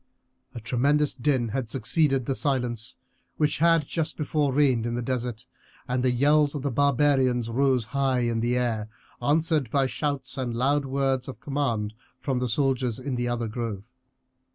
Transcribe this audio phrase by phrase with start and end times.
[0.55, 2.97] A tremendous din had succeeded the silence
[3.37, 5.45] which had just before reigned in the desert,
[5.87, 8.89] and the yells of the barbarians rose high in the air,
[9.21, 13.91] answered by shouts and loud words of command from the soldiers in the other grove.